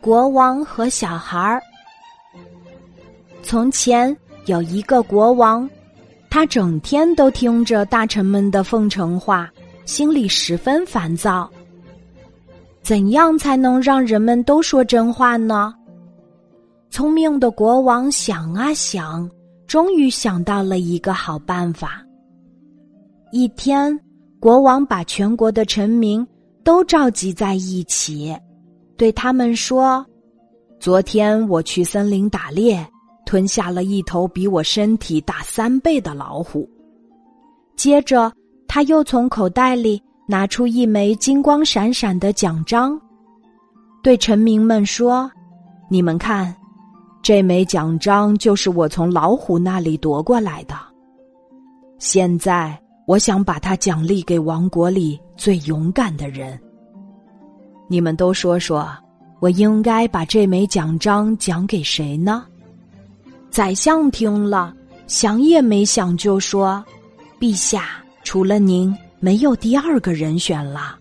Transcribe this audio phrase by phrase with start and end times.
[0.00, 1.62] 国王和小孩儿。
[3.42, 5.68] 从前有一个国王，
[6.30, 9.50] 他整天都听着大臣们的奉承话，
[9.84, 11.50] 心里十分烦躁。
[12.82, 15.74] 怎样才能让人们都说真话呢？
[16.88, 19.28] 聪明的国王想啊想，
[19.66, 22.00] 终于想到了一个好办法。
[23.32, 23.98] 一天，
[24.38, 26.24] 国王把全国的臣民
[26.62, 28.36] 都召集在一起，
[28.96, 30.04] 对他们说
[30.80, 32.86] ：“昨天我去森林打猎，
[33.24, 36.68] 吞下了一头比我身体大三倍的老虎。
[37.76, 38.32] 接着，
[38.66, 43.00] 他又从口袋里拿出一枚金光闪闪的奖章，
[44.02, 45.30] 对臣民们说
[45.90, 46.54] ：‘你们看，
[47.22, 50.74] 这枚奖章就是我从老虎那里夺过来的。
[51.98, 52.76] 现在。’”
[53.06, 56.60] 我想把它奖励给王国里最勇敢的人。
[57.88, 58.88] 你们都说说，
[59.40, 62.44] 我应该把这枚奖章奖给谁呢？
[63.50, 64.74] 宰相听了，
[65.06, 66.84] 想也没想就说
[67.38, 70.98] ：“陛下，除了您，没有第二个人选了。”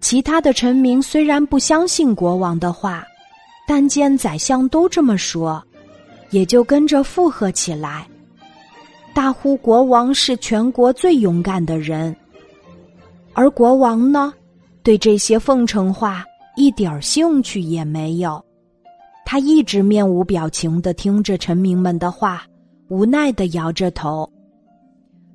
[0.00, 3.02] 其他的臣民虽然不相信国王的话，
[3.66, 5.62] 但见宰相都这么说，
[6.30, 8.06] 也就跟着附和起来。
[9.14, 12.14] 大呼国王是全国最勇敢的人，
[13.32, 14.32] 而国王呢，
[14.84, 16.22] 对这些奉承话
[16.56, 18.40] 一点兴趣也没有。
[19.24, 22.42] 他一直面无表情的听着臣民们的话，
[22.88, 24.30] 无奈的摇着头。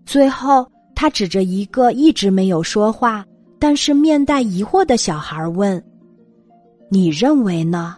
[0.05, 3.25] 最后，他指着一个一直没有说话，
[3.57, 5.83] 但是面带疑惑的小孩问
[6.89, 7.97] ：“你认为呢？”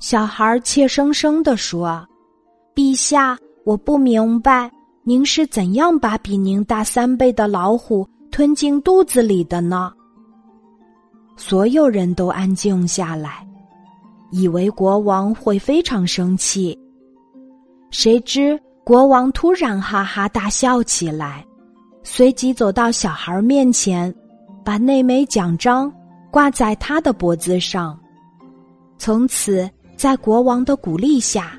[0.00, 2.06] 小孩怯生生的说
[2.74, 4.70] ：“陛下，我不明白。”
[5.04, 9.90] 您是怎样把比您大三倍的老虎吞进肚子里的呢？
[11.38, 13.46] 所有人都安静下来，
[14.30, 16.78] 以为国王会非常生气。
[17.90, 21.46] 谁知国王突然哈哈大笑起来，
[22.02, 24.12] 随即走到小孩面前，
[24.64, 25.90] 把那枚奖章
[26.30, 27.98] 挂在他的脖子上。
[28.98, 31.52] 从此，在国王的鼓励下，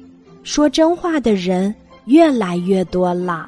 [0.43, 1.73] 说真话的人。
[2.05, 3.47] 越来越多了。